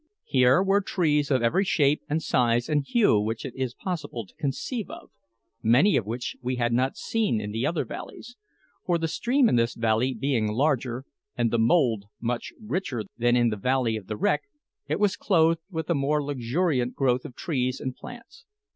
[0.25, 4.33] Here were trees of every shape and size and hue which it is possible to
[4.33, 5.11] conceive of,
[5.61, 8.35] many of which we had not seen in the other valleys;
[8.83, 11.05] for, the stream in this valley being larger,
[11.37, 14.41] and the mould much richer than in the Valley of the Wreck,
[14.87, 18.45] it was clothed with a more luxuriant growth of trees and plants.